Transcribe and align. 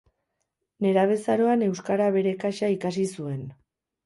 Nerabezaroan 0.85 1.67
euskara 1.67 2.09
bere 2.17 2.35
kasa 2.45 2.71
ikasi 2.79 3.07
zuen. 3.13 3.47